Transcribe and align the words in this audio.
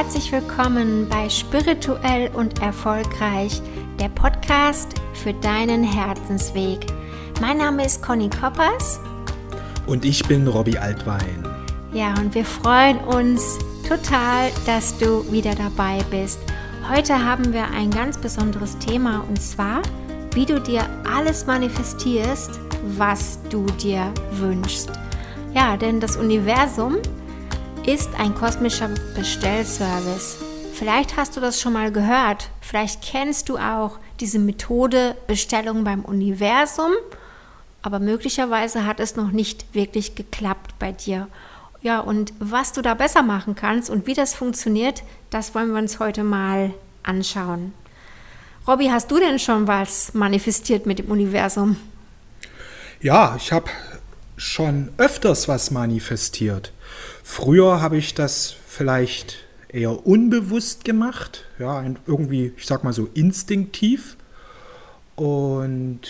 herzlich 0.00 0.32
willkommen 0.32 1.06
bei 1.10 1.28
Spirituell 1.28 2.30
und 2.32 2.62
Erfolgreich, 2.62 3.60
der 3.98 4.08
Podcast 4.08 4.94
für 5.12 5.34
deinen 5.34 5.84
Herzensweg. 5.84 6.86
Mein 7.42 7.58
Name 7.58 7.84
ist 7.84 8.02
Conny 8.02 8.30
Koppers. 8.30 8.98
Und 9.86 10.06
ich 10.06 10.26
bin 10.26 10.48
Robbie 10.48 10.78
Altwein. 10.78 11.46
Ja, 11.92 12.14
und 12.14 12.34
wir 12.34 12.46
freuen 12.46 12.96
uns 13.00 13.58
total, 13.86 14.50
dass 14.64 14.96
du 14.96 15.30
wieder 15.30 15.54
dabei 15.54 16.02
bist. 16.10 16.38
Heute 16.90 17.22
haben 17.22 17.52
wir 17.52 17.68
ein 17.70 17.90
ganz 17.90 18.16
besonderes 18.16 18.78
Thema 18.78 19.22
und 19.28 19.36
zwar, 19.36 19.82
wie 20.32 20.46
du 20.46 20.62
dir 20.62 20.88
alles 21.14 21.44
manifestierst, 21.44 22.58
was 22.96 23.38
du 23.50 23.66
dir 23.66 24.10
wünschst. 24.30 24.88
Ja, 25.54 25.76
denn 25.76 26.00
das 26.00 26.16
Universum 26.16 26.96
ist 27.92 28.14
ein 28.14 28.36
kosmischer 28.36 28.88
Bestellservice. 29.16 30.36
Vielleicht 30.74 31.16
hast 31.16 31.36
du 31.36 31.40
das 31.40 31.60
schon 31.60 31.72
mal 31.72 31.90
gehört. 31.90 32.48
Vielleicht 32.60 33.02
kennst 33.02 33.48
du 33.48 33.58
auch 33.58 33.98
diese 34.20 34.38
Methode 34.38 35.16
Bestellung 35.26 35.82
beim 35.82 36.04
Universum. 36.04 36.92
Aber 37.82 37.98
möglicherweise 37.98 38.86
hat 38.86 39.00
es 39.00 39.16
noch 39.16 39.32
nicht 39.32 39.74
wirklich 39.74 40.14
geklappt 40.14 40.78
bei 40.78 40.92
dir. 40.92 41.26
Ja, 41.82 41.98
und 41.98 42.32
was 42.38 42.72
du 42.72 42.80
da 42.80 42.94
besser 42.94 43.22
machen 43.24 43.56
kannst 43.56 43.90
und 43.90 44.06
wie 44.06 44.14
das 44.14 44.34
funktioniert, 44.34 45.02
das 45.30 45.56
wollen 45.56 45.72
wir 45.72 45.80
uns 45.80 45.98
heute 45.98 46.22
mal 46.22 46.72
anschauen. 47.02 47.72
Robby, 48.68 48.86
hast 48.86 49.10
du 49.10 49.18
denn 49.18 49.40
schon 49.40 49.66
was 49.66 50.14
manifestiert 50.14 50.86
mit 50.86 51.00
dem 51.00 51.10
Universum? 51.10 51.76
Ja, 53.00 53.34
ich 53.36 53.50
habe 53.50 53.68
schon 54.36 54.92
öfters 54.96 55.48
was 55.48 55.72
manifestiert. 55.72 56.72
Früher 57.22 57.80
habe 57.80 57.96
ich 57.96 58.14
das 58.14 58.54
vielleicht 58.66 59.44
eher 59.68 60.06
unbewusst 60.06 60.84
gemacht, 60.84 61.44
ja, 61.58 61.84
irgendwie, 62.06 62.52
ich 62.56 62.66
sag 62.66 62.84
mal 62.84 62.92
so 62.92 63.08
instinktiv. 63.14 64.16
Und 65.16 66.00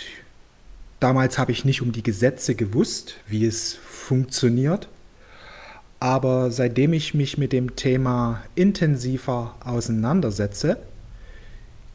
damals 1.00 1.38
habe 1.38 1.52
ich 1.52 1.64
nicht 1.64 1.82
um 1.82 1.92
die 1.92 2.02
Gesetze 2.02 2.54
gewusst, 2.54 3.16
wie 3.26 3.44
es 3.44 3.74
funktioniert. 3.74 4.88
Aber 5.98 6.50
seitdem 6.50 6.94
ich 6.94 7.12
mich 7.12 7.36
mit 7.36 7.52
dem 7.52 7.76
Thema 7.76 8.42
intensiver 8.54 9.56
auseinandersetze, 9.62 10.78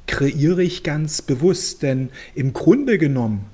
kreiere 0.05 0.61
ich 0.61 0.83
ganz 0.83 1.23
bewusst, 1.23 1.81
denn 1.81 2.09
im 2.35 2.53
Grunde 2.53 2.99
genommen 2.99 3.45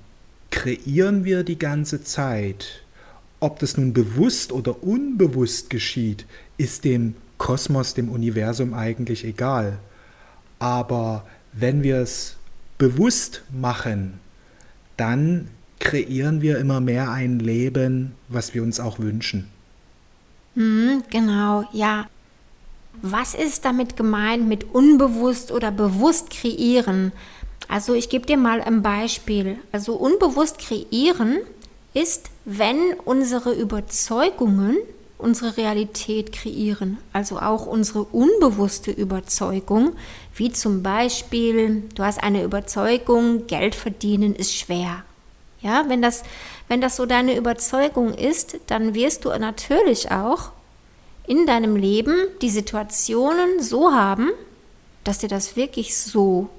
kreieren 0.49 1.23
wir 1.23 1.43
die 1.43 1.57
ganze 1.57 2.03
Zeit. 2.03 2.83
Ob 3.43 3.57
das 3.57 3.75
nun 3.75 3.91
bewusst 3.91 4.51
oder 4.51 4.83
unbewusst 4.83 5.71
geschieht, 5.71 6.27
ist 6.57 6.85
dem 6.85 7.15
Kosmos, 7.39 7.95
dem 7.95 8.09
Universum 8.09 8.75
eigentlich 8.75 9.25
egal. 9.25 9.79
Aber 10.59 11.25
wenn 11.51 11.81
wir 11.81 11.97
es 11.97 12.37
bewusst 12.77 13.41
machen, 13.51 14.19
dann 14.95 15.47
kreieren 15.79 16.43
wir 16.43 16.59
immer 16.59 16.81
mehr 16.81 17.09
ein 17.09 17.39
Leben, 17.39 18.11
was 18.27 18.53
wir 18.53 18.61
uns 18.61 18.79
auch 18.79 18.99
wünschen. 18.99 19.49
Hm, 20.53 21.01
genau, 21.09 21.63
ja. 21.73 22.05
Was 23.01 23.33
ist 23.33 23.65
damit 23.65 23.97
gemeint 23.97 24.47
mit 24.47 24.65
unbewusst 24.75 25.51
oder 25.51 25.71
bewusst 25.71 26.29
kreieren? 26.29 27.11
Also 27.67 27.95
ich 27.95 28.09
gebe 28.09 28.27
dir 28.27 28.37
mal 28.37 28.61
ein 28.61 28.83
Beispiel. 28.83 29.57
Also 29.71 29.95
unbewusst 29.95 30.59
kreieren 30.59 31.39
ist, 31.93 32.29
wenn 32.45 32.93
unsere 33.05 33.53
Überzeugungen 33.53 34.77
unsere 35.21 35.55
Realität 35.57 36.31
kreieren, 36.31 36.97
also 37.13 37.39
auch 37.39 37.65
unsere 37.65 38.03
unbewusste 38.03 38.91
Überzeugung, 38.91 39.93
wie 40.35 40.51
zum 40.51 40.83
Beispiel, 40.83 41.83
du 41.95 42.03
hast 42.03 42.23
eine 42.23 42.43
Überzeugung, 42.43 43.47
Geld 43.47 43.75
verdienen 43.75 44.35
ist 44.35 44.53
schwer. 44.53 45.03
Ja, 45.61 45.85
wenn 45.87 46.01
das, 46.01 46.23
wenn 46.67 46.81
das 46.81 46.95
so 46.95 47.05
deine 47.05 47.37
Überzeugung 47.37 48.13
ist, 48.13 48.57
dann 48.67 48.95
wirst 48.95 49.25
du 49.25 49.29
natürlich 49.29 50.09
auch 50.09 50.51
in 51.27 51.45
deinem 51.45 51.75
Leben 51.75 52.15
die 52.41 52.49
Situationen 52.49 53.61
so 53.61 53.91
haben, 53.91 54.31
dass 55.03 55.19
dir 55.19 55.29
das 55.29 55.55
wirklich 55.55 55.95
so, 55.95 56.49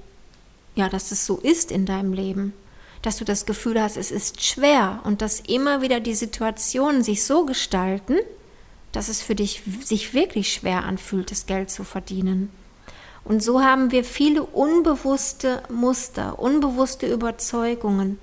ja, 0.76 0.88
dass 0.88 1.10
es 1.10 1.26
so 1.26 1.38
ist 1.38 1.72
in 1.72 1.84
deinem 1.84 2.12
Leben 2.12 2.52
dass 3.02 3.18
du 3.18 3.24
das 3.24 3.46
Gefühl 3.46 3.80
hast, 3.80 3.96
es 3.96 4.10
ist 4.10 4.42
schwer 4.42 5.00
und 5.04 5.22
dass 5.22 5.40
immer 5.40 5.82
wieder 5.82 6.00
die 6.00 6.14
Situationen 6.14 7.02
sich 7.02 7.24
so 7.24 7.44
gestalten, 7.44 8.18
dass 8.92 9.08
es 9.08 9.22
für 9.22 9.34
dich 9.34 9.62
sich 9.84 10.14
wirklich 10.14 10.52
schwer 10.52 10.84
anfühlt, 10.84 11.30
das 11.30 11.46
Geld 11.46 11.70
zu 11.70 11.82
verdienen. 11.82 12.50
Und 13.24 13.42
so 13.42 13.62
haben 13.62 13.90
wir 13.90 14.04
viele 14.04 14.42
unbewusste 14.42 15.62
Muster, 15.68 16.38
unbewusste 16.38 17.06
Überzeugungen. 17.06 18.18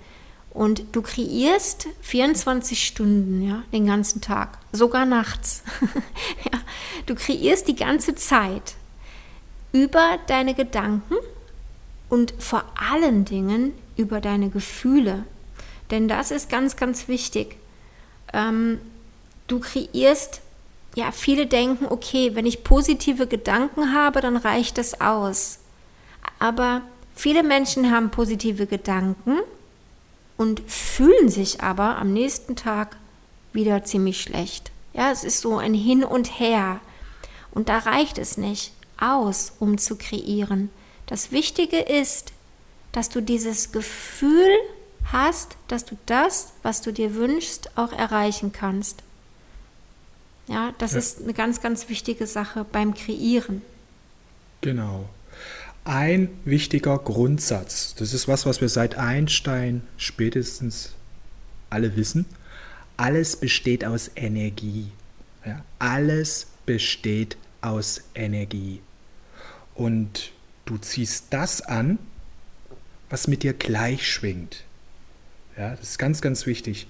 Und 0.51 0.83
du 0.93 1.01
kreierst 1.01 1.87
24 2.01 2.85
Stunden, 2.85 3.41
ja, 3.41 3.63
den 3.71 3.85
ganzen 3.85 4.19
Tag, 4.19 4.57
sogar 4.71 5.05
nachts. 5.05 5.63
ja, 6.51 6.59
du 7.05 7.15
kreierst 7.15 7.67
die 7.67 7.75
ganze 7.75 8.15
Zeit 8.15 8.75
über 9.71 10.17
deine 10.27 10.55
Gedanken 10.55 11.15
und 12.09 12.33
vor 12.39 12.63
allen 12.75 13.25
Dingen 13.25 13.73
über 13.99 14.21
deine 14.21 14.49
Gefühle. 14.49 15.25
Denn 15.91 16.07
das 16.07 16.31
ist 16.31 16.49
ganz, 16.49 16.77
ganz 16.77 17.07
wichtig. 17.07 17.57
Ähm, 18.33 18.79
du 19.47 19.59
kreierst, 19.59 20.41
ja, 20.95 21.11
viele 21.11 21.45
denken, 21.45 21.85
okay, 21.89 22.35
wenn 22.35 22.45
ich 22.45 22.63
positive 22.63 23.27
Gedanken 23.27 23.93
habe, 23.93 24.21
dann 24.21 24.37
reicht 24.37 24.77
das 24.77 25.01
aus. 25.01 25.59
Aber 26.39 26.81
viele 27.13 27.43
Menschen 27.43 27.91
haben 27.91 28.09
positive 28.09 28.65
Gedanken 28.65 29.39
und 30.37 30.61
fühlen 30.67 31.29
sich 31.29 31.61
aber 31.61 31.97
am 31.97 32.13
nächsten 32.13 32.55
Tag 32.55 32.95
wieder 33.51 33.83
ziemlich 33.83 34.21
schlecht. 34.21 34.71
Ja, 34.93 35.11
es 35.11 35.23
ist 35.23 35.41
so 35.41 35.57
ein 35.57 35.73
Hin 35.73 36.03
und 36.03 36.39
Her. 36.39 36.79
Und 37.51 37.67
da 37.67 37.79
reicht 37.79 38.17
es 38.17 38.37
nicht 38.37 38.71
aus, 38.99 39.53
um 39.59 39.77
zu 39.77 39.97
kreieren. 39.97 40.69
Das 41.07 41.31
Wichtige 41.31 41.79
ist, 41.79 42.31
dass 42.91 43.09
du 43.09 43.21
dieses 43.21 43.71
Gefühl 43.71 44.49
hast, 45.05 45.55
dass 45.67 45.85
du 45.85 45.97
das, 46.05 46.53
was 46.63 46.81
du 46.81 46.91
dir 46.91 47.15
wünschst, 47.15 47.77
auch 47.77 47.91
erreichen 47.93 48.51
kannst. 48.51 49.03
Ja, 50.47 50.73
das 50.77 50.93
ja. 50.93 50.99
ist 50.99 51.21
eine 51.21 51.33
ganz, 51.33 51.61
ganz 51.61 51.89
wichtige 51.89 52.25
Sache 52.27 52.65
beim 52.69 52.93
Kreieren. 52.93 53.61
Genau. 54.61 55.07
Ein 55.85 56.29
wichtiger 56.45 56.97
Grundsatz, 56.99 57.95
das 57.95 58.13
ist 58.13 58.27
was, 58.27 58.45
was 58.45 58.61
wir 58.61 58.69
seit 58.69 58.97
Einstein 58.97 59.81
spätestens 59.97 60.93
alle 61.69 61.95
wissen. 61.95 62.25
Alles 62.97 63.37
besteht 63.37 63.85
aus 63.85 64.11
Energie. 64.15 64.91
Ja, 65.45 65.63
alles 65.79 66.47
besteht 66.65 67.37
aus 67.61 68.01
Energie. 68.13 68.81
Und 69.73 70.33
Du 70.69 70.77
ziehst 70.77 71.25
das 71.31 71.61
an, 71.61 71.97
was 73.09 73.27
mit 73.27 73.43
dir 73.43 73.53
gleich 73.53 74.07
schwingt. 74.07 74.63
Ja, 75.57 75.71
das 75.71 75.81
ist 75.81 75.99
ganz, 75.99 76.21
ganz 76.21 76.45
wichtig. 76.45 76.87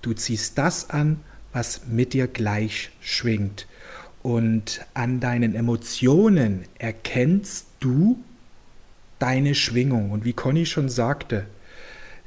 Du 0.00 0.12
ziehst 0.12 0.58
das 0.58 0.90
an, 0.90 1.20
was 1.52 1.86
mit 1.86 2.12
dir 2.12 2.28
gleich 2.28 2.90
schwingt. 3.00 3.66
Und 4.22 4.84
an 4.94 5.20
deinen 5.20 5.54
Emotionen 5.54 6.64
erkennst 6.78 7.66
du 7.80 8.22
deine 9.18 9.54
Schwingung. 9.54 10.10
Und 10.10 10.24
wie 10.24 10.32
Conny 10.32 10.66
schon 10.66 10.88
sagte, 10.88 11.46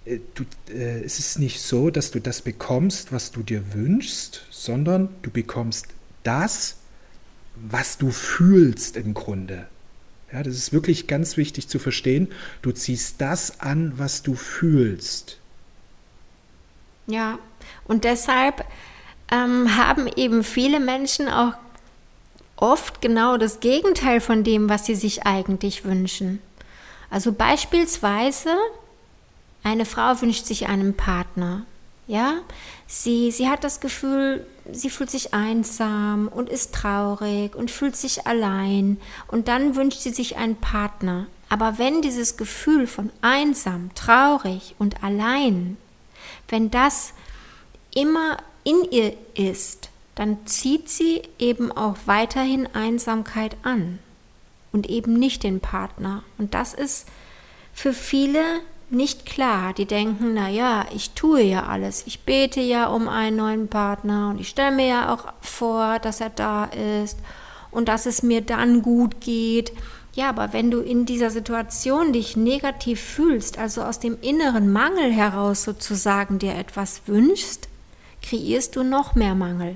äh, 0.06 0.20
du, 0.34 0.44
äh, 0.74 1.04
es 1.04 1.20
ist 1.20 1.40
nicht 1.40 1.62
so, 1.62 1.90
dass 1.90 2.12
du 2.12 2.20
das 2.20 2.42
bekommst, 2.42 3.12
was 3.12 3.32
du 3.32 3.44
dir 3.44 3.74
wünschst, 3.74 4.46
sondern 4.50 5.10
du 5.22 5.30
bekommst 5.30 5.88
das, 6.24 6.78
was 7.56 7.98
du 7.98 8.12
fühlst 8.12 8.98
im 8.98 9.14
Grunde. 9.14 9.68
Ja, 10.36 10.44
das 10.44 10.56
ist 10.56 10.74
wirklich 10.74 11.08
ganz 11.08 11.38
wichtig 11.38 11.70
zu 11.70 11.80
verstehen. 11.80 12.28
Du 12.62 12.74
ziehst 12.74 13.22
das 13.22 13.62
an, 13.62 13.94
was 13.96 14.22
du 14.22 14.36
fühlst. 14.36 15.38
Ja, 17.08 17.40
und 17.86 18.04
deshalb 18.04 18.66
ähm, 19.32 19.78
haben 19.78 20.10
eben 20.18 20.44
viele 20.44 20.82
Menschen 20.82 21.30
auch 21.30 21.54
oft 22.58 23.00
genau 23.02 23.38
das 23.38 23.62
Gegenteil 23.62 24.20
von 24.20 24.44
dem, 24.44 24.68
was 24.68 24.86
sie 24.86 24.96
sich 24.96 25.26
eigentlich 25.26 25.86
wünschen. 25.86 26.42
Also 27.10 27.32
beispielsweise, 27.32 28.58
eine 29.64 29.86
Frau 29.86 30.22
wünscht 30.22 30.48
sich 30.48 30.68
einen 30.68 30.98
Partner. 30.98 31.66
Ja, 32.08 32.36
sie, 32.86 33.32
sie 33.32 33.50
hat 33.50 33.64
das 33.64 33.80
Gefühl, 33.80 34.46
sie 34.72 34.92
fühlt 34.92 35.10
sich 35.10 35.34
einsam 35.34 36.28
und 36.28 36.50
ist 36.50 36.74
traurig 36.74 37.56
und 37.56 37.72
fühlt 37.72 37.96
sich 37.96 38.28
allein 38.28 38.98
und 39.28 39.48
dann 39.48 39.76
wünscht 39.76 40.00
sie 40.00 40.12
sich 40.12 40.38
einen 40.38 40.56
Partner. 40.56 41.26
Aber 41.50 41.78
wenn 41.80 42.02
dieses 42.02 42.38
Gefühl 42.38 42.86
von 42.86 43.12
einsam, 43.22 43.90
traurig 43.96 44.76
und 44.78 45.04
allein, 45.04 45.78
wenn 46.48 46.70
das 46.70 47.14
immer 47.96 48.38
in 48.64 48.84
ihr 48.92 49.14
ist, 49.36 49.90
dann 50.14 50.46
zieht 50.46 50.90
sie 50.90 51.24
eben 51.40 51.72
auch 51.72 51.98
weiterhin 52.06 52.68
Einsamkeit 52.74 53.58
an 53.64 54.00
und 54.72 54.90
eben 54.90 55.14
nicht 55.14 55.44
den 55.44 55.60
Partner. 55.60 56.24
Und 56.38 56.54
das 56.54 56.74
ist 56.74 57.08
für 57.74 57.94
viele 57.94 58.44
nicht 58.90 59.26
klar. 59.26 59.74
Die 59.74 59.86
denken, 59.86 60.34
na 60.34 60.50
ja, 60.50 60.86
ich 60.94 61.12
tue 61.12 61.42
ja 61.42 61.66
alles. 61.66 62.04
Ich 62.06 62.22
bete 62.22 62.62
ja 62.62 62.88
um 62.88 63.08
einen 63.08 63.38
neuen 63.38 63.68
Partner 63.68 64.30
und 64.30 64.40
ich 64.40 64.50
stelle 64.50 64.76
mir 64.76 64.88
ja 64.88 65.14
auch 65.14 65.26
vor, 65.42 66.00
dass 66.00 66.22
er 66.22 66.30
da 66.30 66.66
ist 66.66 67.18
und 67.72 67.88
dass 67.88 68.06
es 68.06 68.24
mir 68.24 68.42
dann 68.42 68.82
gut 68.82 69.22
geht. 69.22 69.72
Ja, 70.14 70.30
aber 70.30 70.54
wenn 70.54 70.72
du 70.72 70.80
in 70.80 71.06
dieser 71.06 71.30
Situation 71.30 72.14
dich 72.14 72.38
negativ 72.38 73.02
fühlst, 73.02 73.58
also 73.58 73.82
aus 73.82 74.00
dem 74.00 74.18
inneren 74.22 74.72
Mangel 74.72 75.12
heraus 75.12 75.64
sozusagen 75.64 76.40
dir 76.40 76.56
etwas 76.56 77.02
wünschst, 77.06 77.68
kreierst 78.22 78.76
du 78.78 78.84
noch 78.84 79.16
mehr 79.16 79.36
Mangel. 79.36 79.76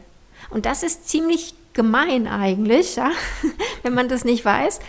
Und 0.50 0.65
das 0.65 0.81
ist 0.81 1.09
ziemlich 1.09 1.56
gemein 1.73 2.27
eigentlich, 2.27 2.95
ja? 2.95 3.11
wenn 3.83 3.94
man 3.94 4.07
das 4.07 4.23
nicht 4.23 4.45
weiß, 4.45 4.79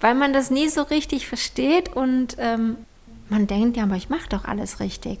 weil 0.00 0.14
man 0.14 0.32
das 0.32 0.50
nie 0.50 0.68
so 0.68 0.82
richtig 0.82 1.26
versteht 1.26 1.96
und 1.96 2.36
ähm, 2.38 2.76
man 3.30 3.46
denkt, 3.46 3.76
ja, 3.76 3.84
aber 3.84 3.96
ich 3.96 4.08
mache 4.08 4.28
doch 4.28 4.44
alles 4.44 4.80
richtig. 4.80 5.18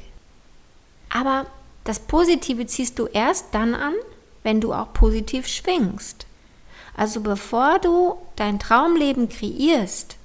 Aber 1.10 1.46
das 1.84 2.00
Positive 2.00 2.66
ziehst 2.66 2.98
du 2.98 3.06
erst 3.06 3.46
dann 3.52 3.74
an, 3.74 3.94
wenn 4.42 4.60
du 4.60 4.72
auch 4.72 4.92
positiv 4.92 5.46
schwingst. 5.46 6.26
Also 6.96 7.20
bevor 7.20 7.78
du 7.78 8.18
dein 8.36 8.58
Traumleben 8.58 9.28
kreierst, 9.28 10.16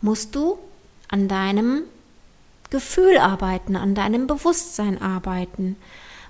musst 0.00 0.34
du 0.34 0.58
an 1.08 1.28
deinem 1.28 1.82
Gefühl 2.70 3.18
arbeiten, 3.18 3.76
an 3.76 3.94
deinem 3.94 4.26
Bewusstsein 4.26 5.00
arbeiten, 5.00 5.76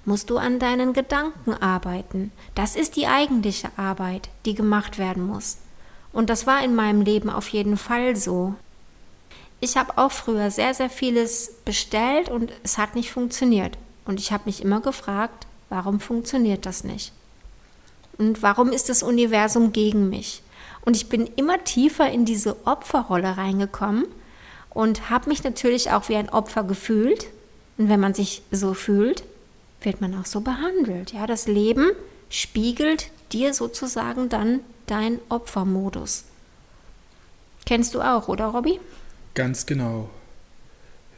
musst 0.04 0.30
du 0.30 0.38
an 0.38 0.58
deinen 0.58 0.92
Gedanken 0.92 1.54
arbeiten. 1.54 2.32
Das 2.54 2.76
ist 2.76 2.96
die 2.96 3.06
eigentliche 3.06 3.70
Arbeit, 3.76 4.28
die 4.44 4.54
gemacht 4.54 4.98
werden 4.98 5.26
muss. 5.26 5.58
Und 6.12 6.30
das 6.30 6.46
war 6.46 6.62
in 6.64 6.74
meinem 6.74 7.02
Leben 7.02 7.30
auf 7.30 7.48
jeden 7.48 7.76
Fall 7.76 8.16
so. 8.16 8.54
Ich 9.62 9.76
habe 9.76 9.96
auch 9.96 10.10
früher 10.10 10.50
sehr, 10.50 10.74
sehr 10.74 10.90
vieles 10.90 11.52
bestellt 11.64 12.28
und 12.28 12.52
es 12.64 12.78
hat 12.78 12.96
nicht 12.96 13.12
funktioniert. 13.12 13.78
Und 14.04 14.18
ich 14.18 14.32
habe 14.32 14.46
mich 14.46 14.60
immer 14.60 14.80
gefragt, 14.80 15.46
warum 15.68 16.00
funktioniert 16.00 16.66
das 16.66 16.82
nicht? 16.82 17.12
Und 18.18 18.42
warum 18.42 18.72
ist 18.72 18.88
das 18.88 19.04
Universum 19.04 19.72
gegen 19.72 20.08
mich? 20.08 20.42
Und 20.84 20.96
ich 20.96 21.08
bin 21.08 21.28
immer 21.36 21.62
tiefer 21.62 22.10
in 22.10 22.24
diese 22.24 22.66
Opferrolle 22.66 23.36
reingekommen 23.36 24.06
und 24.70 25.10
habe 25.10 25.28
mich 25.28 25.44
natürlich 25.44 25.92
auch 25.92 26.08
wie 26.08 26.16
ein 26.16 26.28
Opfer 26.28 26.64
gefühlt. 26.64 27.28
Und 27.78 27.88
wenn 27.88 28.00
man 28.00 28.14
sich 28.14 28.42
so 28.50 28.74
fühlt, 28.74 29.22
wird 29.80 30.00
man 30.00 30.18
auch 30.18 30.26
so 30.26 30.40
behandelt. 30.40 31.12
Ja, 31.12 31.28
das 31.28 31.46
Leben 31.46 31.92
spiegelt 32.30 33.12
dir 33.30 33.54
sozusagen 33.54 34.28
dann 34.28 34.58
dein 34.88 35.20
Opfermodus. 35.28 36.24
Kennst 37.64 37.94
du 37.94 38.00
auch, 38.00 38.26
oder 38.26 38.46
Robby? 38.46 38.80
Ganz 39.34 39.66
genau. 39.66 40.10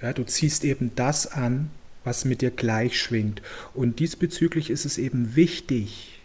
Ja, 0.01 0.13
du 0.13 0.25
ziehst 0.25 0.65
eben 0.65 0.93
das 0.95 1.27
an, 1.27 1.71
was 2.05 2.25
mit 2.25 2.43
dir 2.43 2.51
gleich 2.51 3.01
schwingt. 3.01 3.43
Und 3.73 3.99
diesbezüglich 3.99 4.71
ist 4.71 4.85
es 4.85 4.99
eben 4.99 5.35
wichtig, 5.35 6.21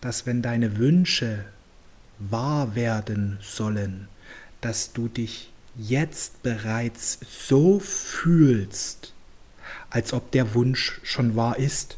dass 0.00 0.26
wenn 0.26 0.42
deine 0.42 0.76
Wünsche 0.78 1.44
wahr 2.18 2.74
werden 2.74 3.38
sollen, 3.40 4.08
dass 4.60 4.92
du 4.92 5.08
dich 5.08 5.50
jetzt 5.76 6.42
bereits 6.42 7.18
so 7.48 7.78
fühlst, 7.78 9.12
als 9.90 10.12
ob 10.12 10.30
der 10.32 10.54
Wunsch 10.54 11.00
schon 11.02 11.36
wahr 11.36 11.58
ist. 11.58 11.96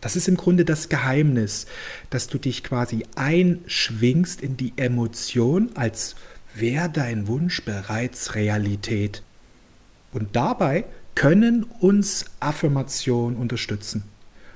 Das 0.00 0.14
ist 0.14 0.28
im 0.28 0.36
Grunde 0.36 0.64
das 0.64 0.88
Geheimnis, 0.88 1.66
dass 2.10 2.28
du 2.28 2.38
dich 2.38 2.62
quasi 2.62 3.04
einschwingst 3.16 4.40
in 4.40 4.56
die 4.56 4.72
Emotion, 4.76 5.70
als 5.74 6.14
wäre 6.60 6.88
dein 6.88 7.26
Wunsch 7.26 7.64
bereits 7.64 8.34
Realität. 8.34 9.22
Und 10.12 10.36
dabei 10.36 10.84
können 11.14 11.64
uns 11.80 12.26
Affirmationen 12.40 13.36
unterstützen. 13.38 14.04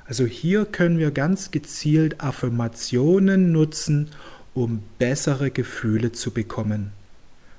Also 0.06 0.24
hier 0.24 0.64
können 0.64 0.98
wir 0.98 1.10
ganz 1.10 1.50
gezielt 1.50 2.20
Affirmationen 2.20 3.52
nutzen, 3.52 4.10
um 4.54 4.82
bessere 4.98 5.50
Gefühle 5.50 6.12
zu 6.12 6.30
bekommen. 6.30 6.92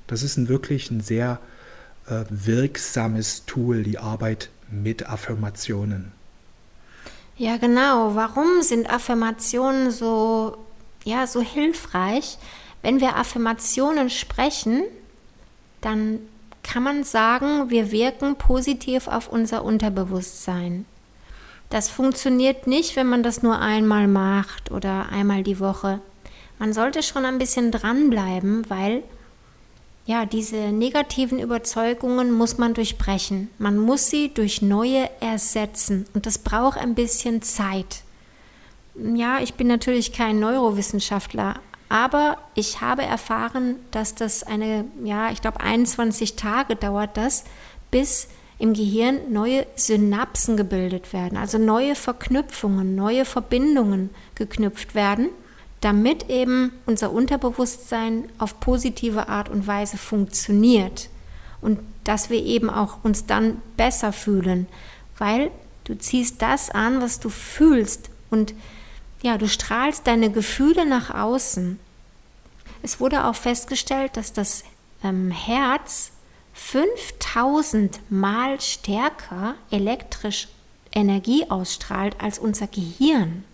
Das 0.07 0.23
ist 0.23 0.37
ein 0.37 0.47
wirklich 0.47 0.91
ein 0.91 1.01
sehr 1.01 1.39
äh, 2.07 2.25
wirksames 2.29 3.45
Tool, 3.45 3.83
die 3.83 3.97
Arbeit 3.97 4.49
mit 4.69 5.07
Affirmationen. 5.09 6.11
Ja, 7.37 7.57
genau. 7.57 8.15
Warum 8.15 8.61
sind 8.61 8.89
Affirmationen 8.89 9.91
so, 9.91 10.57
ja, 11.03 11.25
so 11.25 11.41
hilfreich? 11.41 12.37
Wenn 12.83 13.01
wir 13.01 13.15
Affirmationen 13.15 14.11
sprechen, 14.11 14.83
dann 15.81 16.19
kann 16.61 16.83
man 16.83 17.03
sagen, 17.03 17.69
wir 17.69 17.91
wirken 17.91 18.35
positiv 18.35 19.07
auf 19.07 19.27
unser 19.27 19.65
Unterbewusstsein. 19.65 20.85
Das 21.69 21.89
funktioniert 21.89 22.67
nicht, 22.67 22.95
wenn 22.95 23.07
man 23.07 23.23
das 23.23 23.41
nur 23.41 23.59
einmal 23.59 24.07
macht 24.07 24.69
oder 24.69 25.09
einmal 25.09 25.43
die 25.43 25.59
Woche. 25.59 26.01
Man 26.59 26.71
sollte 26.71 27.01
schon 27.01 27.25
ein 27.25 27.39
bisschen 27.39 27.71
dranbleiben, 27.71 28.69
weil 28.69 29.03
ja, 30.05 30.25
diese 30.25 30.57
negativen 30.57 31.39
Überzeugungen 31.39 32.31
muss 32.31 32.57
man 32.57 32.73
durchbrechen. 32.73 33.49
Man 33.57 33.77
muss 33.77 34.09
sie 34.09 34.33
durch 34.33 34.61
neue 34.61 35.09
ersetzen 35.21 36.05
und 36.13 36.25
das 36.25 36.37
braucht 36.37 36.77
ein 36.77 36.93
bisschen 36.93 37.41
Zeit. 37.41 38.03
Ja, 38.95 39.39
ich 39.39 39.53
bin 39.53 39.67
natürlich 39.67 40.11
kein 40.11 40.39
Neurowissenschaftler, 40.39 41.55
aber 41.93 42.37
ich 42.55 42.81
habe 42.81 43.03
erfahren, 43.03 43.75
dass 43.91 44.15
das 44.15 44.41
eine, 44.41 44.85
ja, 45.03 45.29
ich 45.31 45.41
glaube 45.41 45.61
21 45.61 46.35
Tage 46.35 46.75
dauert 46.75 47.17
das, 47.17 47.43
bis 47.91 48.29
im 48.57 48.73
Gehirn 48.73 49.31
neue 49.31 49.67
Synapsen 49.75 50.57
gebildet 50.57 51.13
werden, 51.13 51.37
also 51.37 51.59
neue 51.59 51.95
Verknüpfungen, 51.95 52.95
neue 52.95 53.25
Verbindungen 53.25 54.09
geknüpft 54.33 54.95
werden 54.95 55.29
damit 55.83 56.29
eben 56.29 56.71
unser 56.85 57.11
Unterbewusstsein 57.11 58.29
auf 58.37 58.61
positive 58.61 59.27
Art 59.27 59.49
und 59.49 59.67
Weise 59.67 59.97
funktioniert. 59.97 61.09
Und 61.59 61.79
dass 62.05 62.29
wir 62.29 62.41
eben 62.41 62.69
auch 62.69 63.03
uns 63.03 63.25
dann 63.25 63.61
besser 63.75 64.13
fühlen, 64.13 64.67
weil 65.17 65.51
du 65.83 65.97
ziehst 65.97 66.41
das 66.41 66.69
an, 66.69 67.01
was 67.01 67.19
du 67.19 67.27
fühlst. 67.27 68.09
Und 68.29 68.53
ja, 69.21 69.37
du 69.37 69.49
strahlst 69.49 70.07
deine 70.07 70.31
Gefühle 70.31 70.85
nach 70.85 71.13
außen. 71.13 71.79
Es 72.83 72.99
wurde 72.99 73.25
auch 73.25 73.35
festgestellt, 73.35 74.17
dass 74.17 74.33
das 74.33 74.63
ähm, 75.03 75.31
Herz 75.31 76.11
5000 76.53 77.99
Mal 78.11 78.59
stärker 78.59 79.55
elektrisch 79.71 80.49
Energie 80.91 81.49
ausstrahlt 81.49 82.15
als 82.21 82.37
unser 82.37 82.67
Gehirn. 82.67 83.45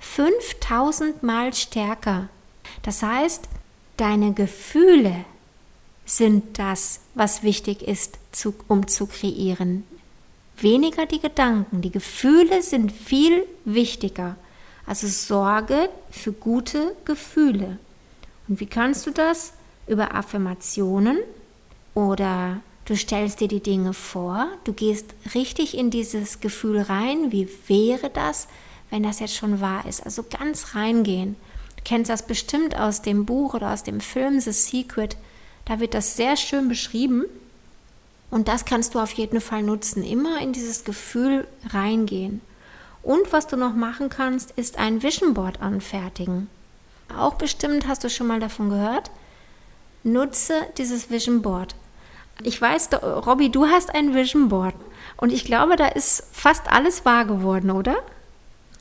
5000 0.00 1.22
Mal 1.22 1.52
stärker. 1.52 2.28
Das 2.82 3.02
heißt, 3.02 3.48
deine 3.98 4.32
Gefühle 4.32 5.24
sind 6.06 6.58
das, 6.58 7.00
was 7.14 7.42
wichtig 7.42 7.82
ist, 7.82 8.18
zu, 8.32 8.54
um 8.68 8.88
zu 8.88 9.06
kreieren. 9.06 9.84
Weniger 10.56 11.04
die 11.04 11.20
Gedanken. 11.20 11.82
Die 11.82 11.90
Gefühle 11.90 12.62
sind 12.62 12.90
viel 12.90 13.46
wichtiger. 13.66 14.36
Also 14.86 15.06
sorge 15.06 15.90
für 16.10 16.32
gute 16.32 16.96
Gefühle. 17.04 17.78
Und 18.50 18.58
wie 18.58 18.66
kannst 18.66 19.06
du 19.06 19.12
das? 19.12 19.52
Über 19.86 20.14
Affirmationen 20.14 21.18
oder 21.94 22.60
du 22.84 22.96
stellst 22.96 23.40
dir 23.40 23.48
die 23.48 23.62
Dinge 23.62 23.92
vor, 23.92 24.48
du 24.64 24.72
gehst 24.72 25.14
richtig 25.34 25.76
in 25.78 25.90
dieses 25.90 26.40
Gefühl 26.40 26.80
rein, 26.80 27.30
wie 27.32 27.48
wäre 27.68 28.10
das, 28.10 28.48
wenn 28.90 29.04
das 29.04 29.20
jetzt 29.20 29.36
schon 29.36 29.60
wahr 29.60 29.86
ist. 29.88 30.04
Also 30.04 30.24
ganz 30.24 30.74
reingehen. 30.74 31.36
Du 31.76 31.82
kennst 31.84 32.10
das 32.10 32.26
bestimmt 32.26 32.76
aus 32.76 33.02
dem 33.02 33.24
Buch 33.24 33.54
oder 33.54 33.72
aus 33.72 33.84
dem 33.84 34.00
Film 34.00 34.40
The 34.40 34.52
Secret. 34.52 35.16
Da 35.64 35.78
wird 35.78 35.94
das 35.94 36.16
sehr 36.16 36.36
schön 36.36 36.68
beschrieben. 36.68 37.24
Und 38.30 38.48
das 38.48 38.64
kannst 38.64 38.94
du 38.94 38.98
auf 38.98 39.12
jeden 39.12 39.40
Fall 39.40 39.62
nutzen. 39.62 40.02
Immer 40.02 40.40
in 40.40 40.52
dieses 40.52 40.82
Gefühl 40.82 41.46
reingehen. 41.68 42.40
Und 43.02 43.32
was 43.32 43.46
du 43.46 43.56
noch 43.56 43.74
machen 43.74 44.08
kannst, 44.08 44.50
ist 44.52 44.76
ein 44.78 45.04
Vision 45.04 45.34
Board 45.34 45.60
anfertigen. 45.60 46.48
Auch 47.16 47.34
bestimmt 47.34 47.86
hast 47.86 48.04
du 48.04 48.10
schon 48.10 48.26
mal 48.26 48.40
davon 48.40 48.70
gehört. 48.70 49.10
Nutze 50.02 50.54
dieses 50.78 51.10
Vision 51.10 51.42
Board. 51.42 51.74
Ich 52.42 52.60
weiß, 52.60 52.90
Robby, 53.02 53.50
du 53.50 53.66
hast 53.66 53.94
ein 53.94 54.14
Vision 54.14 54.48
Board. 54.48 54.74
Und 55.16 55.32
ich 55.32 55.44
glaube, 55.44 55.76
da 55.76 55.88
ist 55.88 56.24
fast 56.32 56.70
alles 56.70 57.04
wahr 57.04 57.26
geworden, 57.26 57.70
oder? 57.70 57.96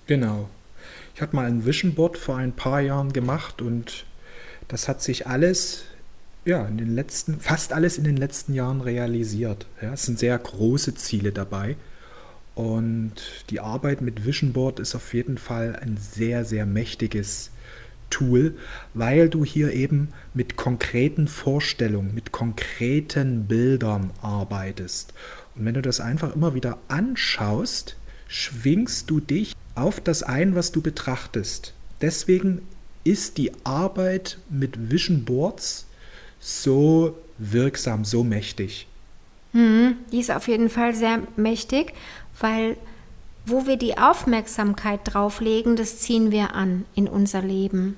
Genau. 0.08 0.50
Ich 1.14 1.22
hatte 1.22 1.36
mal 1.36 1.46
ein 1.46 1.66
Vision 1.66 1.96
Board 1.96 2.18
vor 2.18 2.38
ein 2.38 2.54
paar 2.54 2.80
Jahren 2.80 3.12
gemacht 3.12 3.62
und 3.62 4.06
das 4.70 4.88
hat 4.88 5.02
sich 5.02 5.28
alles, 5.28 5.84
ja, 6.46 6.66
in 6.66 6.78
den 6.78 6.96
letzten, 6.96 7.42
fast 7.42 7.74
alles 7.74 7.98
in 7.98 8.06
den 8.06 8.16
letzten 8.16 8.54
Jahren 8.54 8.80
realisiert. 8.80 9.66
Ja, 9.82 9.94
es 9.94 10.04
sind 10.04 10.18
sehr 10.18 10.38
große 10.38 10.96
Ziele 10.96 11.34
dabei. 11.34 11.76
Und 12.56 13.16
die 13.50 13.60
Arbeit 13.60 14.02
mit 14.02 14.26
Vision 14.26 14.54
Board 14.54 14.80
ist 14.80 14.96
auf 14.96 15.14
jeden 15.14 15.38
Fall 15.38 15.78
ein 15.82 15.98
sehr, 15.98 16.46
sehr 16.46 16.66
mächtiges 16.66 17.52
Tool, 18.10 18.58
weil 18.94 19.30
du 19.30 19.46
hier 19.46 19.74
eben 19.74 20.10
mit 20.34 20.56
konkreten 20.56 21.28
Vorstellungen, 21.28 22.14
mit 22.14 22.32
konkreten 22.32 23.46
Bildern 23.46 24.12
arbeitest. 24.22 25.14
Und 25.56 25.66
wenn 25.66 25.74
du 25.74 25.82
das 25.82 26.00
einfach 26.00 26.36
immer 26.36 26.54
wieder 26.54 26.78
anschaust, 26.88 27.96
schwingst 28.28 29.10
du 29.10 29.20
dich 29.20 29.56
auf 29.76 30.00
das 30.00 30.24
ein, 30.24 30.56
was 30.56 30.72
du 30.72 30.82
betrachtest. 30.82 31.74
Deswegen 32.02 32.62
ist 33.04 33.38
die 33.38 33.52
Arbeit 33.64 34.38
mit 34.50 34.92
Vision 34.92 35.26
Boards 35.26 35.88
so 36.40 37.18
wirksam, 37.38 38.06
so 38.06 38.24
mächtig. 38.24 38.88
Hm, 39.54 39.96
die 40.12 40.20
ist 40.20 40.32
auf 40.32 40.48
jeden 40.48 40.70
Fall 40.70 40.94
sehr 40.94 41.24
mächtig, 41.36 41.94
weil 42.40 42.78
wo 43.50 43.66
wir 43.66 43.78
die 43.78 43.98
Aufmerksamkeit 43.98 45.02
drauflegen, 45.04 45.76
das 45.76 46.00
ziehen 46.00 46.32
wir 46.32 46.56
an 46.56 46.86
in 46.96 47.08
unser 47.08 47.42
Leben. 47.42 47.98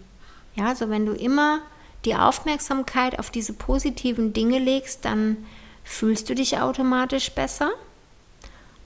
Ja, 0.55 0.67
also 0.67 0.89
wenn 0.89 1.05
du 1.05 1.13
immer 1.13 1.60
die 2.05 2.15
Aufmerksamkeit 2.15 3.20
auf 3.20 3.29
diese 3.29 3.53
positiven 3.53 4.34
Dinge 4.34 4.60
legst, 4.60 5.05
dann 5.05 5.38
fühlst 5.84 6.29
du 6.29 6.36
dich 6.36 6.60
automatisch 6.60 7.31
besser 7.31 7.72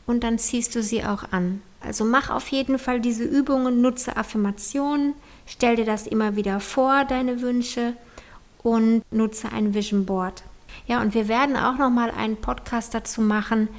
und 0.06 0.24
dann 0.24 0.38
ziehst 0.38 0.76
du 0.76 0.84
sie 0.84 1.04
auch 1.04 1.32
an. 1.32 1.62
Also 1.82 2.04
mach 2.04 2.30
auf 2.30 2.48
jeden 2.50 2.80
Fall 2.80 3.00
diese 3.00 3.24
Übungen, 3.24 3.82
nutze 3.82 4.18
Affirmationen, 4.18 5.14
stell 5.46 5.76
dir 5.76 5.86
das 5.86 6.08
immer 6.08 6.36
wieder 6.36 6.60
vor, 6.60 7.06
deine 7.06 7.42
Wünsche 7.42 7.94
und 8.64 9.04
nutze 9.12 9.52
ein 9.52 9.74
Vision 9.74 10.06
Board. 10.06 10.44
Ja, 10.88 11.02
und 11.02 11.14
wir 11.14 11.28
werden 11.28 11.56
auch 11.56 11.78
noch 11.78 11.90
mal 11.90 12.12
einen 12.12 12.38
Podcast 12.38 12.94
dazu 12.94 13.22
machen, 13.22 13.70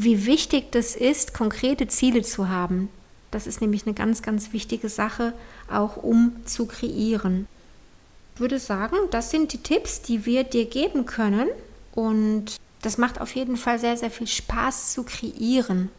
wie 0.00 0.26
wichtig 0.26 0.70
das 0.70 0.94
ist, 0.94 1.34
konkrete 1.34 1.88
Ziele 1.88 2.22
zu 2.22 2.48
haben. 2.48 2.88
Das 3.32 3.48
ist 3.48 3.60
nämlich 3.60 3.84
eine 3.84 3.94
ganz, 3.94 4.22
ganz 4.22 4.52
wichtige 4.52 4.88
Sache, 4.88 5.34
auch 5.68 5.96
um 5.96 6.36
zu 6.44 6.66
kreieren. 6.66 7.48
Ich 8.34 8.40
würde 8.40 8.60
sagen, 8.60 8.94
das 9.10 9.32
sind 9.32 9.52
die 9.52 9.58
Tipps, 9.58 10.00
die 10.00 10.24
wir 10.24 10.44
dir 10.44 10.66
geben 10.66 11.04
können. 11.04 11.48
Und 11.96 12.58
das 12.80 12.96
macht 12.96 13.20
auf 13.20 13.34
jeden 13.34 13.56
Fall 13.56 13.80
sehr, 13.80 13.96
sehr 13.96 14.12
viel 14.12 14.28
Spaß 14.28 14.92
zu 14.92 15.02
kreieren. 15.02 15.90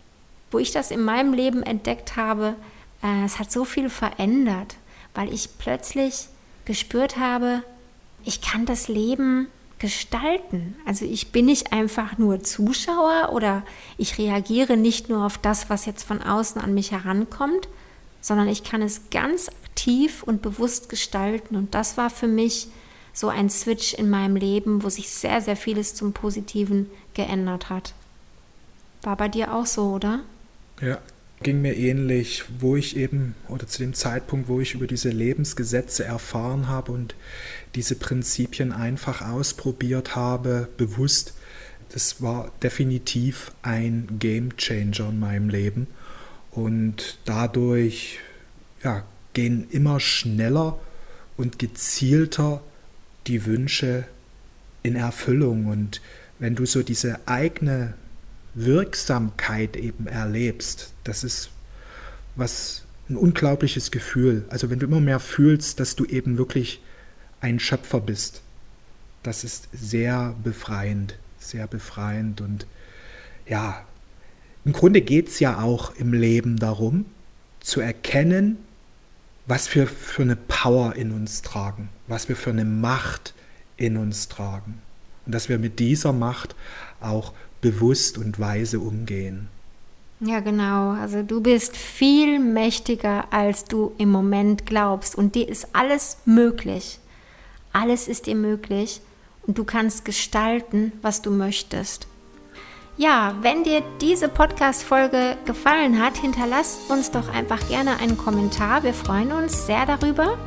Wo 0.49 0.59
ich 0.59 0.71
das 0.71 0.91
in 0.91 1.03
meinem 1.03 1.33
Leben 1.33 1.61
entdeckt 1.61 2.15
habe, 2.15 2.55
äh, 3.03 3.25
es 3.25 3.37
hat 3.37 3.51
so 3.51 3.65
viel 3.65 3.89
verändert, 3.89 4.77
weil 5.13 5.33
ich 5.33 5.57
plötzlich 5.57 6.29
gespürt 6.63 7.17
habe, 7.17 7.63
ich 8.23 8.39
kann 8.39 8.65
das 8.65 8.87
Leben 8.87 9.49
gestalten. 9.79 10.75
Also 10.85 11.05
ich 11.05 11.31
bin 11.31 11.45
nicht 11.45 11.71
einfach 11.73 12.17
nur 12.17 12.43
Zuschauer 12.43 13.29
oder 13.31 13.63
ich 13.97 14.17
reagiere 14.17 14.77
nicht 14.77 15.09
nur 15.09 15.25
auf 15.25 15.37
das, 15.37 15.69
was 15.69 15.85
jetzt 15.85 16.03
von 16.03 16.21
außen 16.21 16.61
an 16.61 16.73
mich 16.73 16.91
herankommt, 16.91 17.67
sondern 18.21 18.47
ich 18.49 18.63
kann 18.63 18.81
es 18.81 19.09
ganz 19.09 19.49
aktiv 19.49 20.23
und 20.23 20.41
bewusst 20.41 20.89
gestalten. 20.89 21.55
Und 21.55 21.73
das 21.73 21.97
war 21.97 22.09
für 22.09 22.27
mich 22.27 22.67
so 23.13 23.29
ein 23.29 23.49
Switch 23.49 23.93
in 23.93 24.09
meinem 24.09 24.35
Leben, 24.35 24.83
wo 24.83 24.89
sich 24.89 25.09
sehr, 25.09 25.41
sehr 25.41 25.55
vieles 25.55 25.95
zum 25.95 26.13
Positiven 26.13 26.89
geändert 27.13 27.69
hat. 27.69 27.93
War 29.01 29.15
bei 29.15 29.29
dir 29.29 29.53
auch 29.53 29.65
so, 29.65 29.93
oder? 29.93 30.19
Ja, 30.81 30.99
ging 31.41 31.61
mir 31.61 31.75
ähnlich, 31.75 32.43
wo 32.59 32.75
ich 32.75 32.97
eben, 32.97 33.35
oder 33.47 33.67
zu 33.67 33.79
dem 33.79 33.93
Zeitpunkt, 33.93 34.47
wo 34.47 34.59
ich 34.59 34.73
über 34.73 34.87
diese 34.87 35.09
Lebensgesetze 35.09 36.03
erfahren 36.03 36.67
habe 36.67 36.91
und 36.91 37.15
diese 37.75 37.95
Prinzipien 37.95 38.71
einfach 38.71 39.21
ausprobiert 39.21 40.15
habe, 40.15 40.67
bewusst, 40.77 41.33
das 41.89 42.21
war 42.21 42.51
definitiv 42.61 43.51
ein 43.61 44.07
Game 44.19 44.55
Changer 44.57 45.09
in 45.09 45.19
meinem 45.19 45.49
Leben. 45.49 45.87
Und 46.51 47.19
dadurch 47.25 48.19
ja, 48.83 49.05
gehen 49.33 49.67
immer 49.71 49.99
schneller 49.99 50.79
und 51.37 51.57
gezielter 51.57 52.61
die 53.27 53.45
Wünsche 53.45 54.05
in 54.83 54.95
Erfüllung. 54.95 55.67
Und 55.67 56.01
wenn 56.37 56.55
du 56.55 56.65
so 56.65 56.83
diese 56.83 57.27
eigene 57.27 57.93
Wirksamkeit 58.53 59.75
eben 59.75 60.07
erlebst, 60.07 60.93
das 61.03 61.23
ist 61.23 61.49
was 62.35 62.83
ein 63.09 63.17
unglaubliches 63.17 63.91
Gefühl. 63.91 64.45
Also 64.49 64.69
wenn 64.69 64.79
du 64.79 64.85
immer 64.85 65.01
mehr 65.01 65.19
fühlst, 65.19 65.79
dass 65.79 65.95
du 65.95 66.05
eben 66.05 66.37
wirklich 66.37 66.81
ein 67.41 67.59
Schöpfer 67.59 67.99
bist, 67.99 68.41
das 69.23 69.43
ist 69.43 69.67
sehr 69.73 70.35
befreiend, 70.43 71.15
sehr 71.39 71.67
befreiend. 71.67 72.41
Und 72.41 72.65
ja, 73.47 73.83
im 74.65 74.73
Grunde 74.73 75.01
geht 75.01 75.29
es 75.29 75.39
ja 75.39 75.61
auch 75.61 75.95
im 75.95 76.13
Leben 76.13 76.57
darum, 76.57 77.05
zu 77.59 77.81
erkennen, 77.81 78.57
was 79.45 79.73
wir 79.73 79.87
für 79.87 80.21
eine 80.21 80.35
Power 80.35 80.95
in 80.95 81.11
uns 81.11 81.41
tragen, 81.41 81.89
was 82.07 82.29
wir 82.29 82.35
für 82.35 82.51
eine 82.51 82.65
Macht 82.65 83.33
in 83.77 83.97
uns 83.97 84.27
tragen. 84.27 84.81
Und 85.25 85.33
dass 85.33 85.49
wir 85.49 85.57
mit 85.57 85.79
dieser 85.79 86.13
Macht 86.13 86.55
auch 87.01 87.33
bewusst 87.61 88.17
und 88.17 88.39
weise 88.39 88.79
umgehen. 88.79 89.47
Ja, 90.21 90.41
genau. 90.41 90.91
Also 90.91 91.23
du 91.23 91.41
bist 91.41 91.77
viel 91.77 92.39
mächtiger, 92.39 93.31
als 93.31 93.65
du 93.65 93.93
im 93.97 94.11
Moment 94.11 94.65
glaubst. 94.65 95.15
Und 95.15 95.35
dir 95.35 95.47
ist 95.47 95.69
alles 95.73 96.17
möglich. 96.25 96.99
Alles 97.71 98.07
ist 98.07 98.27
dir 98.27 98.35
möglich. 98.35 99.01
Und 99.47 99.57
du 99.57 99.63
kannst 99.63 100.03
gestalten, 100.03 100.91
was 101.01 101.21
du 101.21 101.31
möchtest. 101.31 102.07
Ja, 102.97 103.33
wenn 103.41 103.63
dir 103.63 103.81
diese 104.01 104.27
Podcast-Folge 104.27 105.37
gefallen 105.45 106.03
hat, 106.03 106.17
hinterlass 106.17 106.79
uns 106.89 107.11
doch 107.11 107.29
einfach 107.33 107.65
gerne 107.69 107.97
einen 107.99 108.17
Kommentar. 108.17 108.83
Wir 108.83 108.93
freuen 108.93 109.31
uns 109.31 109.65
sehr 109.65 109.85
darüber. 109.85 110.37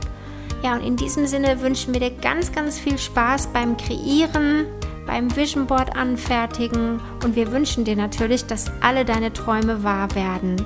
Ja, 0.62 0.74
und 0.74 0.82
in 0.82 0.96
diesem 0.96 1.26
Sinne 1.26 1.60
wünschen 1.60 1.92
wir 1.92 2.00
dir 2.00 2.10
ganz, 2.10 2.52
ganz 2.52 2.78
viel 2.78 2.96
Spaß 2.96 3.48
beim 3.48 3.76
Kreieren, 3.76 4.66
beim 5.06 5.34
Vision 5.34 5.66
Board 5.66 5.96
anfertigen 5.96 7.00
und 7.24 7.34
wir 7.34 7.50
wünschen 7.50 7.84
dir 7.84 7.96
natürlich, 7.96 8.46
dass 8.46 8.70
alle 8.80 9.04
deine 9.04 9.32
Träume 9.32 9.82
wahr 9.82 10.14
werden. 10.14 10.56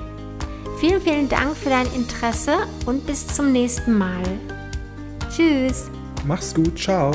Vielen, 0.79 1.01
vielen 1.01 1.27
Dank 1.27 1.57
für 1.57 1.69
dein 1.69 1.91
Interesse 1.93 2.53
und 2.85 3.07
bis 3.07 3.25
zum 3.25 3.51
nächsten 3.51 3.97
Mal. 3.97 4.23
Tschüss. 5.35 5.89
Mach's 6.25 6.53
gut, 6.53 6.77
ciao. 6.77 7.11